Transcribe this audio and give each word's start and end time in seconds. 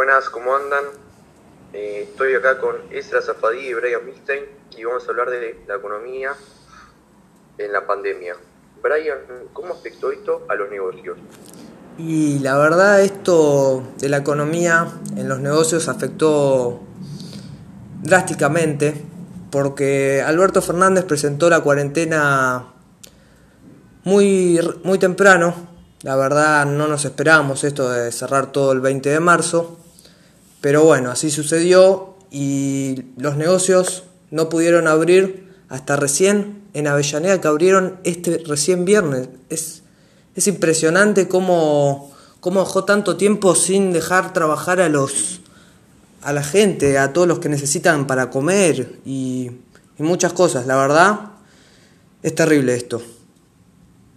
Buenas, 0.00 0.30
¿cómo 0.30 0.56
andan? 0.56 0.84
Eh, 1.74 2.06
estoy 2.08 2.34
acá 2.34 2.58
con 2.58 2.74
Esra 2.90 3.20
Zafadí 3.20 3.68
y 3.68 3.74
Brian 3.74 4.02
Milstein 4.06 4.44
y 4.74 4.82
vamos 4.82 5.06
a 5.06 5.10
hablar 5.10 5.28
de 5.28 5.62
la 5.68 5.74
economía 5.74 6.30
en 7.58 7.70
la 7.70 7.86
pandemia. 7.86 8.34
Brian, 8.82 9.18
¿cómo 9.52 9.74
afectó 9.74 10.10
esto 10.10 10.46
a 10.48 10.54
los 10.54 10.70
negocios? 10.70 11.18
Y 11.98 12.38
la 12.38 12.56
verdad 12.56 13.02
esto 13.02 13.82
de 13.98 14.08
la 14.08 14.16
economía 14.16 14.90
en 15.18 15.28
los 15.28 15.38
negocios 15.38 15.86
afectó 15.86 16.80
drásticamente 18.02 19.04
porque 19.50 20.22
Alberto 20.26 20.62
Fernández 20.62 21.04
presentó 21.04 21.50
la 21.50 21.60
cuarentena 21.60 22.72
muy, 24.04 24.58
muy 24.82 24.98
temprano. 24.98 25.52
La 26.04 26.16
verdad 26.16 26.64
no 26.64 26.88
nos 26.88 27.04
esperábamos 27.04 27.64
esto 27.64 27.90
de 27.90 28.10
cerrar 28.12 28.50
todo 28.50 28.72
el 28.72 28.80
20 28.80 29.10
de 29.10 29.20
marzo. 29.20 29.76
Pero 30.60 30.84
bueno, 30.84 31.10
así 31.10 31.30
sucedió 31.30 32.16
y 32.30 33.04
los 33.16 33.36
negocios 33.36 34.04
no 34.30 34.48
pudieron 34.48 34.86
abrir 34.86 35.48
hasta 35.68 35.96
recién 35.96 36.62
en 36.74 36.86
Avellaneda 36.86 37.40
que 37.40 37.48
abrieron 37.48 38.00
este 38.04 38.42
recién 38.46 38.84
viernes. 38.84 39.28
Es, 39.48 39.82
es 40.36 40.46
impresionante 40.46 41.28
cómo, 41.28 42.14
cómo 42.40 42.60
dejó 42.60 42.84
tanto 42.84 43.16
tiempo 43.16 43.54
sin 43.54 43.92
dejar 43.92 44.32
trabajar 44.32 44.80
a 44.80 44.88
los 44.88 45.40
a 46.22 46.32
la 46.32 46.42
gente, 46.42 46.98
a 46.98 47.12
todos 47.12 47.26
los 47.26 47.38
que 47.38 47.48
necesitan 47.48 48.06
para 48.06 48.30
comer 48.30 48.98
y, 49.04 49.50
muchas 49.98 50.32
cosas. 50.32 50.66
La 50.66 50.76
verdad, 50.76 51.32
es 52.22 52.34
terrible 52.34 52.74
esto. 52.74 53.02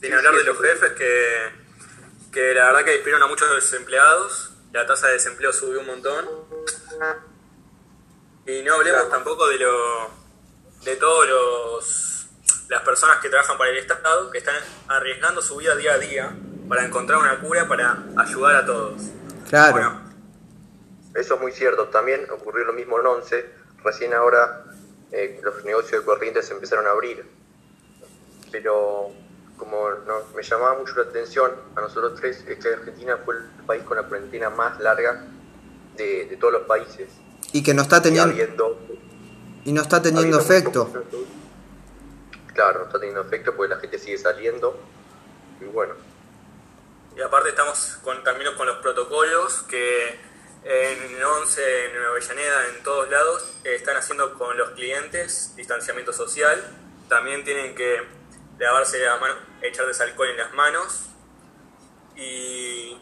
Sin 0.00 0.12
hablar 0.12 0.32
de 0.36 0.44
los 0.44 0.56
jefes 0.56 0.92
que, 0.92 2.30
que 2.30 2.54
la 2.54 2.66
verdad 2.66 2.84
que 2.84 2.90
despidieron 2.92 3.24
a 3.24 3.26
muchos 3.26 3.48
desempleados, 3.56 4.53
la 4.74 4.84
tasa 4.84 5.06
de 5.06 5.14
desempleo 5.14 5.52
subió 5.52 5.80
un 5.80 5.86
montón. 5.86 6.28
Y 8.44 8.60
no 8.62 8.74
hablemos 8.74 9.08
tampoco 9.08 9.46
de 9.46 9.58
lo 9.58 10.10
de 10.84 10.96
todos 10.96 11.28
los 11.28 12.28
las 12.68 12.82
personas 12.82 13.18
que 13.18 13.28
trabajan 13.28 13.56
para 13.56 13.70
el 13.70 13.78
Estado 13.78 14.30
que 14.30 14.38
están 14.38 14.56
arriesgando 14.88 15.40
su 15.40 15.56
vida 15.56 15.76
día 15.76 15.92
a 15.92 15.98
día 15.98 16.36
para 16.68 16.84
encontrar 16.84 17.20
una 17.20 17.38
cura 17.40 17.68
para 17.68 18.02
ayudar 18.16 18.56
a 18.56 18.66
todos. 18.66 19.00
Claro. 19.48 19.72
Bueno, 19.72 20.00
Eso 21.14 21.34
es 21.34 21.40
muy 21.40 21.52
cierto. 21.52 21.86
También 21.88 22.28
ocurrió 22.30 22.64
lo 22.64 22.72
mismo 22.72 22.98
en 22.98 23.06
Once. 23.06 23.48
Recién 23.84 24.12
ahora 24.12 24.64
eh, 25.12 25.40
los 25.42 25.64
negocios 25.64 26.00
de 26.00 26.04
corrientes 26.04 26.46
se 26.46 26.52
empezaron 26.52 26.86
a 26.88 26.90
abrir. 26.90 27.24
Pero 28.50 29.12
como 29.56 29.88
no- 30.06 30.24
me 30.34 30.42
llamaba 30.42 30.78
mucho 30.78 30.94
la 30.96 31.02
atención 31.10 31.52
a 31.76 31.80
nosotros 31.80 32.18
tres, 32.20 32.44
es 32.46 32.58
que 32.58 32.68
Argentina 32.72 33.18
fue 33.24 33.36
el 33.36 33.42
país 33.66 33.82
con 33.84 33.96
la 33.96 34.02
cuarentena 34.04 34.50
más 34.50 34.80
larga 34.80 35.24
de, 35.96 36.26
de 36.26 36.36
todos 36.36 36.52
los 36.54 36.62
países. 36.62 37.08
Y 37.52 37.62
que 37.62 37.72
no 37.74 37.82
está 37.82 37.98
Y 37.98 38.02
teniendo, 38.02 38.32
habiendo, 38.32 38.78
y 39.64 39.72
no 39.72 39.82
está 39.82 40.02
teniendo 40.02 40.36
habiendo 40.38 40.54
efecto. 40.54 40.90
Claro, 42.52 42.80
no 42.80 42.84
está 42.86 42.98
teniendo 42.98 43.20
efecto 43.22 43.54
porque 43.56 43.74
la 43.74 43.80
gente 43.80 43.98
sigue 43.98 44.18
saliendo. 44.18 44.78
Y 45.60 45.64
bueno, 45.66 45.94
y 47.16 47.20
aparte 47.20 47.50
estamos 47.50 47.98
con, 48.02 48.22
también 48.24 48.54
con 48.56 48.66
los 48.66 48.78
protocolos 48.78 49.62
que 49.68 50.18
en 50.64 51.22
11, 51.22 51.86
en 51.86 51.92
Nueva 51.94 52.10
Avellaneda, 52.10 52.68
en 52.76 52.82
todos 52.82 53.08
lados, 53.10 53.52
están 53.64 53.96
haciendo 53.96 54.34
con 54.34 54.56
los 54.56 54.70
clientes 54.70 55.54
distanciamiento 55.56 56.12
social. 56.12 56.60
También 57.08 57.44
tienen 57.44 57.74
que 57.74 58.02
lavarse 58.58 58.98
la 58.98 59.16
mano, 59.18 59.34
echarles 59.62 60.00
alcohol 60.00 60.28
en 60.28 60.36
las 60.36 60.52
manos. 60.54 61.00
Y, 62.16 62.96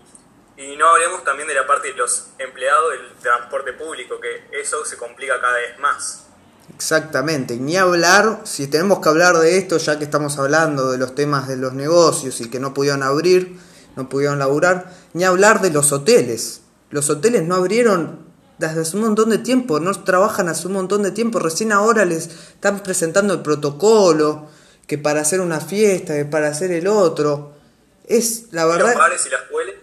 y 0.56 0.77
no 0.77 0.89
hablemos 0.89 1.25
también 1.25 1.48
de 1.48 1.55
la 1.55 1.67
parte 1.67 1.89
de 1.89 1.94
los 1.94 2.28
empleados 2.39 2.92
del 2.92 3.12
transporte 3.20 3.72
público, 3.72 4.19
que 4.20 4.61
eso 4.61 4.84
se 4.84 4.97
complica 4.97 5.41
cada 5.41 5.55
vez 5.55 5.78
más. 5.78 6.27
Exactamente, 6.75 7.56
ni 7.56 7.77
hablar, 7.77 8.41
si 8.44 8.67
tenemos 8.67 9.00
que 9.00 9.09
hablar 9.09 9.37
de 9.38 9.59
esto, 9.59 9.76
ya 9.78 9.99
que 9.99 10.04
estamos 10.04 10.38
hablando 10.38 10.91
de 10.91 10.99
los 10.99 11.15
temas 11.15 11.47
de 11.49 11.56
los 11.56 11.75
negocios 11.75 12.41
y 12.41 12.50
que 12.50 12.60
no 12.60 12.72
pudieron 12.72 13.03
abrir, 13.03 13.59
no 13.97 14.09
pudieron 14.09 14.38
laburar, 14.38 14.93
ni 15.12 15.25
hablar 15.25 15.60
de 15.60 15.71
los 15.71 15.93
hoteles. 15.93 16.62
Los 16.91 17.10
hoteles 17.10 17.43
no 17.43 17.56
abrieron 17.56 18.26
desde 18.59 18.81
hace 18.81 18.97
un 18.97 19.03
montón 19.03 19.31
de 19.31 19.38
tiempo, 19.38 19.81
no 19.81 19.93
trabajan 20.05 20.49
hace 20.49 20.66
un 20.66 20.75
montón 20.75 21.03
de 21.03 21.10
tiempo, 21.10 21.38
recién 21.38 21.72
ahora 21.72 22.05
les 22.05 22.26
están 22.26 22.81
presentando 22.81 23.34
el 23.34 23.43
protocolo, 23.43 24.49
que 24.87 24.98
para 24.98 25.20
hacer 25.20 25.41
una 25.41 25.60
fiesta, 25.60 26.15
que 26.15 26.25
para 26.25 26.48
hacer 26.48 26.70
el 26.72 26.87
otro. 26.87 27.53
Es, 28.06 28.53
la 28.53 28.62
Y 28.62 28.66
los 28.66 28.76
verdad, 28.78 28.97
bares 28.98 29.25
y 29.26 29.31
las 29.31 29.43
escuelas, 29.43 29.75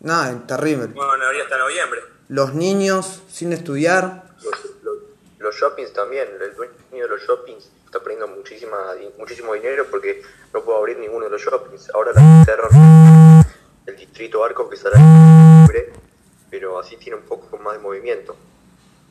nada, 0.00 0.46
terrible. 0.46 0.86
bueno, 0.86 1.16
no 1.16 1.24
habría 1.26 1.42
hasta 1.44 1.58
noviembre. 1.58 2.00
Los 2.28 2.54
niños 2.54 3.22
sin 3.30 3.52
estudiar, 3.52 4.24
los, 4.42 4.54
los, 4.82 4.96
los 5.38 5.54
shoppings 5.54 5.92
también, 5.92 6.28
el 6.40 6.54
dueño 6.56 6.72
de 6.90 7.08
los 7.08 7.20
shoppings 7.22 7.70
está 7.84 7.98
perdiendo 8.00 8.28
muchísima, 8.28 8.76
muchísimo 9.18 9.52
dinero 9.54 9.86
porque 9.90 10.22
no 10.54 10.62
puedo 10.62 10.78
abrir 10.78 10.96
ninguno 10.98 11.24
de 11.26 11.30
los 11.32 11.42
shoppings. 11.42 11.90
Ahora 11.90 12.12
la 12.14 12.44
cerraron 12.44 13.44
el 13.86 13.96
distrito 13.96 14.44
Arco 14.44 14.68
que 14.68 14.76
estará 14.76 14.96
libre, 14.98 15.92
pero 16.50 16.78
así 16.78 16.96
tiene 16.96 17.16
un 17.18 17.24
poco 17.24 17.58
más 17.58 17.74
de 17.74 17.80
movimiento. 17.80 18.36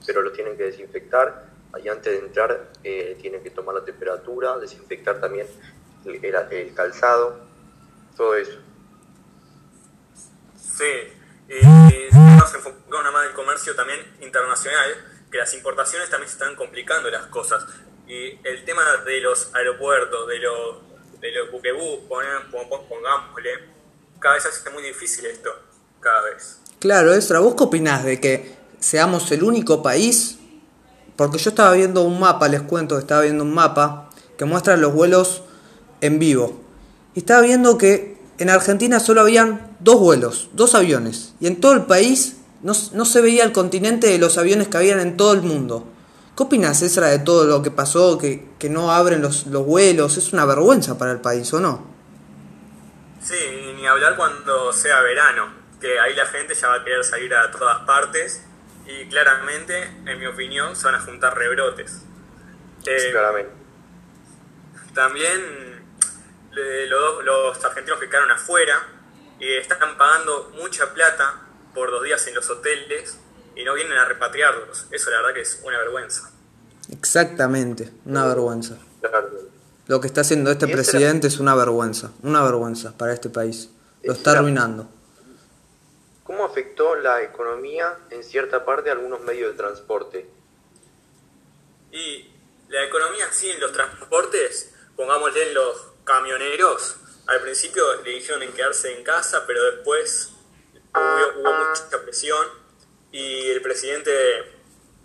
Pero 0.05 0.21
lo 0.21 0.31
tienen 0.31 0.55
que 0.57 0.63
desinfectar 0.63 1.45
y 1.83 1.87
antes 1.87 2.19
de 2.19 2.25
entrar 2.25 2.71
eh, 2.83 3.17
tienen 3.21 3.43
que 3.43 3.51
tomar 3.51 3.75
la 3.75 3.85
temperatura, 3.85 4.57
desinfectar 4.57 5.19
también 5.21 5.47
el, 6.05 6.15
el- 6.23 6.35
el 6.51 6.73
calzado, 6.73 7.39
todo 8.17 8.35
eso. 8.35 8.57
Sí, 10.57 11.13
y 11.49 12.15
nos 12.15 12.53
enfocamos 12.53 13.13
más 13.13 13.23
del 13.23 13.33
comercio 13.33 13.75
también 13.75 13.99
internacional, 14.21 14.95
que 15.31 15.37
las 15.37 15.53
importaciones 15.53 16.09
también 16.09 16.27
se 16.29 16.33
están 16.35 16.55
complicando 16.55 17.09
las 17.09 17.25
cosas. 17.27 17.65
Y 18.07 18.39
el 18.47 18.65
tema 18.65 18.81
de 19.05 19.21
los 19.21 19.53
aeropuertos, 19.53 20.27
de 20.27 20.39
los, 20.39 20.77
de 21.19 21.31
los 21.31 21.51
buquebús, 21.51 21.99
pongámosle, 22.07 23.49
cada 24.19 24.35
vez 24.35 24.43
se 24.43 24.49
hace 24.49 24.69
muy 24.71 24.81
difícil 24.83 25.25
esto, 25.27 25.51
cada 25.99 26.21
vez. 26.23 26.59
Claro, 26.79 27.13
Estra, 27.13 27.39
¿vos 27.39 27.55
qué 27.55 27.63
opinás 27.63 28.03
de 28.03 28.19
que 28.19 28.55
seamos 28.79 29.31
el 29.31 29.43
único 29.43 29.83
país? 29.83 30.38
Porque 31.19 31.37
yo 31.37 31.49
estaba 31.49 31.73
viendo 31.73 32.03
un 32.03 32.17
mapa, 32.17 32.47
les 32.47 32.61
cuento 32.61 32.97
estaba 32.97 33.23
viendo 33.23 33.43
un 33.43 33.53
mapa 33.53 34.09
que 34.37 34.45
muestra 34.45 34.77
los 34.77 34.93
vuelos 34.93 35.41
en 35.99 36.17
vivo. 36.17 36.61
Y 37.13 37.19
estaba 37.19 37.41
viendo 37.41 37.77
que 37.77 38.17
en 38.37 38.49
Argentina 38.49 39.01
solo 39.01 39.19
habían 39.19 39.75
dos 39.81 39.99
vuelos, 39.99 40.47
dos 40.53 40.75
aviones. 40.75 41.33
Y 41.41 41.47
en 41.47 41.59
todo 41.59 41.73
el 41.73 41.81
país 41.81 42.37
no, 42.61 42.71
no 42.93 43.03
se 43.03 43.19
veía 43.19 43.43
el 43.43 43.51
continente 43.51 44.07
de 44.07 44.17
los 44.17 44.37
aviones 44.37 44.69
que 44.69 44.77
habían 44.77 45.01
en 45.01 45.17
todo 45.17 45.33
el 45.33 45.41
mundo. 45.41 45.85
¿Qué 46.37 46.43
opinás, 46.43 46.83
Esra, 46.83 47.07
de 47.07 47.19
todo 47.19 47.43
lo 47.43 47.61
que 47.61 47.69
pasó, 47.69 48.17
que, 48.17 48.47
que 48.57 48.69
no 48.69 48.93
abren 48.93 49.21
los, 49.21 49.45
los 49.47 49.65
vuelos? 49.65 50.15
Es 50.15 50.31
una 50.31 50.45
vergüenza 50.45 50.97
para 50.97 51.11
el 51.11 51.19
país, 51.19 51.53
¿o 51.53 51.59
no? 51.59 51.85
Sí, 53.21 53.35
ni 53.75 53.85
hablar 53.85 54.15
cuando 54.15 54.71
sea 54.71 55.01
verano, 55.01 55.49
que 55.81 55.99
ahí 55.99 56.15
la 56.15 56.27
gente 56.27 56.55
ya 56.55 56.69
va 56.69 56.75
a 56.75 56.83
querer 56.85 57.03
salir 57.03 57.35
a 57.35 57.51
todas 57.51 57.79
partes 57.79 58.43
y 58.89 59.07
claramente, 59.07 59.83
en 60.05 60.19
mi 60.19 60.25
opinión, 60.25 60.75
se 60.75 60.85
van 60.85 60.95
a 60.95 61.01
juntar 61.01 61.37
rebrotes. 61.37 62.01
Eh, 62.85 63.09
Claramente. 63.11 63.51
También 64.95 65.85
los, 66.89 67.23
los 67.23 67.63
argentinos 67.63 67.99
que 67.99 68.09
quedaron 68.09 68.31
afuera 68.31 68.87
y 69.39 69.53
están 69.53 69.95
pagando 69.97 70.51
mucha 70.55 70.91
plata 70.93 71.41
por 71.75 71.91
dos 71.91 72.03
días 72.03 72.25
en 72.27 72.35
los 72.35 72.49
hoteles 72.49 73.19
y 73.55 73.63
no 73.63 73.75
vienen 73.75 73.97
a 73.97 74.05
repatriarlos. 74.05 74.87
Eso 74.89 75.11
la 75.11 75.17
verdad 75.17 75.33
que 75.35 75.41
es 75.41 75.61
una 75.63 75.77
vergüenza. 75.77 76.31
Exactamente, 76.89 77.91
una 78.05 78.25
vergüenza. 78.25 78.77
Lo 79.85 80.01
que 80.01 80.07
está 80.07 80.21
haciendo 80.21 80.49
este 80.49 80.67
presidente 80.67 81.27
es 81.27 81.39
una 81.39 81.53
vergüenza, 81.53 82.11
una 82.23 82.43
vergüenza 82.43 82.97
para 82.97 83.13
este 83.13 83.29
país. 83.29 83.69
Lo 84.03 84.13
está 84.13 84.31
arruinando. 84.31 84.89
¿Cómo 86.59 86.67
afectó 86.67 86.95
la 86.95 87.21
economía 87.21 87.97
en 88.09 88.21
cierta 88.21 88.65
parte 88.65 88.89
a 88.89 88.93
algunos 88.93 89.21
medios 89.21 89.51
de 89.51 89.57
transporte? 89.57 90.29
Y 91.89 92.29
la 92.67 92.83
economía 92.83 93.31
sí 93.31 93.49
en 93.49 93.61
los 93.61 93.71
transportes, 93.71 94.75
pongámosle 94.97 95.47
en 95.47 95.53
los 95.53 95.87
camioneros, 96.03 96.97
al 97.27 97.41
principio 97.41 98.01
le 98.03 98.11
dijeron 98.11 98.43
en 98.43 98.51
quedarse 98.51 98.91
en 98.91 99.05
casa, 99.05 99.45
pero 99.47 99.63
después 99.71 100.33
hubo, 100.93 101.39
hubo 101.39 101.53
mucha 101.53 102.01
presión 102.03 102.45
y 103.13 103.51
el 103.51 103.61
presidente 103.61 104.11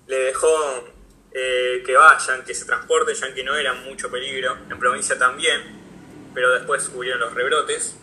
le 0.08 0.18
dejó 0.18 0.88
eh, 1.30 1.84
que 1.86 1.96
vayan, 1.96 2.44
que 2.44 2.54
se 2.54 2.64
transporten, 2.64 3.14
ya 3.14 3.32
que 3.32 3.44
no 3.44 3.54
era 3.54 3.74
mucho 3.74 4.10
peligro, 4.10 4.58
en 4.68 4.78
provincia 4.80 5.16
también, 5.16 6.32
pero 6.34 6.50
después 6.50 6.90
hubieron 6.92 7.20
los 7.20 7.32
rebrotes. 7.32 7.94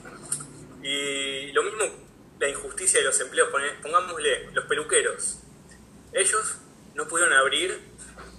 Y 0.84 1.52
lo 1.52 1.64
mismo 1.64 2.11
la 2.42 2.50
injusticia 2.50 3.00
de 3.00 3.06
los 3.06 3.20
empleos, 3.20 3.50
pongámosle 3.84 4.50
los 4.52 4.66
peluqueros. 4.66 5.38
Ellos 6.12 6.58
no 6.96 7.08
pudieron 7.08 7.34
abrir 7.34 7.80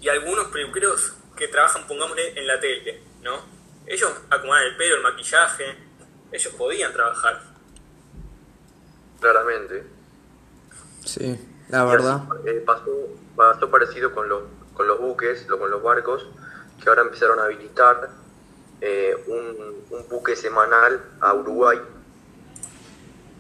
y 0.01 0.09
algunos 0.09 0.49
peluqueros 0.49 1.15
que 1.37 1.47
trabajan, 1.49 1.87
pongámosle, 1.87 2.39
en 2.39 2.47
la 2.49 2.59
tele, 2.59 3.01
¿no? 3.23 3.41
Ellos 3.87 4.13
acomodan 4.29 4.65
el 4.65 4.77
pelo, 4.77 4.97
el 4.97 5.03
maquillaje, 5.03 5.77
ellos 6.33 6.53
podían 6.55 6.93
trabajar. 6.93 7.43
Claramente. 9.21 9.85
Sí, 11.05 11.39
la 11.69 11.85
verdad. 11.85 12.23
Eh, 12.45 12.63
pasó, 12.67 12.91
pasó 13.37 13.71
parecido 13.71 14.13
con 14.13 14.29
los, 14.29 14.43
con 14.75 14.89
los 14.89 14.99
buques, 14.99 15.47
lo- 15.49 15.59
con 15.61 15.71
los 15.71 15.81
barcos, 15.83 16.27
que 16.83 16.89
ahora 16.89 17.03
empezaron 17.03 17.39
a 17.39 17.45
habilitar 17.45 18.11
eh, 18.81 19.15
un, 19.29 19.87
un 19.91 20.09
buque 20.09 20.35
semanal 20.35 21.01
a 21.21 21.35
Uruguay. 21.35 21.79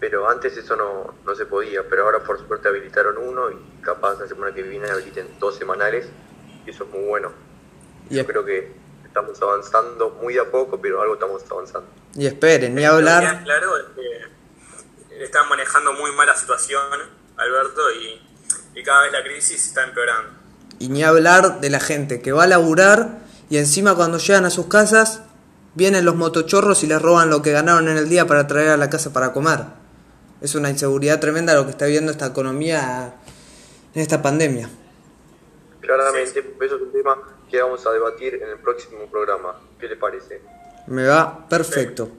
Pero 0.03 0.29
antes 0.29 0.57
eso 0.57 0.75
no, 0.75 1.15
no 1.25 1.35
se 1.37 1.47
podía, 1.47 1.89
pero 1.89 2.03
ahora 2.03 2.19
por 2.25 2.45
suerte 2.45 2.67
habilitaron 2.67 3.19
uno 3.19 3.53
y 3.53 3.83
capaz 3.83 4.19
la 4.19 4.27
semana 4.27 4.53
que 4.53 4.61
viene 4.61 4.91
habiliten 4.91 5.29
dos 5.39 5.57
semanales 5.57 6.07
y 6.67 6.71
eso 6.71 6.83
es 6.83 6.91
muy 6.91 7.05
bueno. 7.05 7.31
Y, 8.11 8.17
Yo 8.17 8.27
creo 8.27 8.45
que 8.45 8.73
estamos 9.05 9.41
avanzando 9.41 10.11
muy 10.21 10.37
a 10.39 10.51
poco, 10.51 10.81
pero 10.81 11.01
algo 11.01 11.15
estamos 11.15 11.45
avanzando. 11.49 11.89
y 12.17 12.27
esperen, 12.27 12.75
ni 12.75 12.85
hablar. 12.85 13.45
claro 13.45 13.77
es 13.77 13.85
que 13.95 15.19
le 15.19 15.25
están 15.25 15.49
manejando 15.49 15.93
muy 15.93 16.11
mal 16.17 16.27
la 16.27 16.35
situación, 16.35 16.83
Alberto, 17.37 17.83
y, 17.93 18.21
y 18.75 18.83
cada 18.83 19.05
vez 19.05 19.13
la 19.13 19.23
crisis 19.23 19.69
está 19.69 19.85
empeorando. 19.85 20.31
Y 20.81 20.89
ni 20.89 21.05
hablar 21.05 21.61
de 21.61 21.71
la 21.71 21.79
gente 21.79 22.21
que 22.21 22.33
va 22.33 22.43
a 22.43 22.49
laburar 22.49 23.21
y 23.51 23.57
encima 23.59 23.95
cuando 23.95 24.19
llegan 24.19 24.47
a 24.47 24.51
sus 24.51 24.67
casas 24.67 25.23
vienen 25.75 26.05
los 26.05 26.17
motochorros 26.17 26.83
y 26.83 26.89
les 26.89 27.01
roban 27.01 27.31
lo 27.31 27.41
que 27.41 27.53
ganaron 27.53 27.89
en 27.89 27.99
el 27.99 28.09
día 28.09 28.27
para 28.27 28.49
traer 28.49 28.71
a 28.71 28.77
la 28.77 28.91
casa 28.91 29.13
para 29.13 29.33
comer. 29.33 29.81
Es 30.43 30.55
una 30.57 30.71
inseguridad 30.71 31.21
tremenda 31.21 31.55
lo 31.55 31.65
que 31.65 31.71
está 31.71 31.87
viendo 31.87 32.11
esta 32.11 32.27
economía 32.27 33.15
en 33.95 34.03
esta 34.03 34.21
pandemia. 34.21 34.69
Claramente, 35.81 36.41
eso 36.61 36.77
es 36.77 36.83
un 36.83 36.93
tema 36.93 37.17
que 37.49 37.61
vamos 37.63 37.87
a 37.87 37.93
debatir 37.93 38.35
en 38.35 38.51
el 38.51 38.59
próximo 38.59 39.07
programa. 39.11 39.61
¿Qué 39.79 39.87
le 39.87 39.97
parece? 39.97 40.41
Me 40.89 41.07
va 41.07 41.47
perfecto. 41.49 42.11